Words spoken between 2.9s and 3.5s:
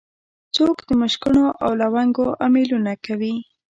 کوي